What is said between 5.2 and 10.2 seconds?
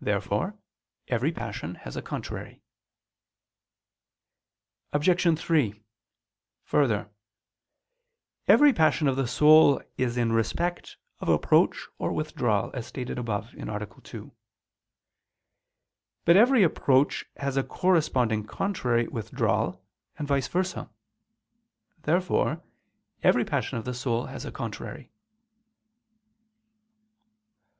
3: Further, every passion of the soul is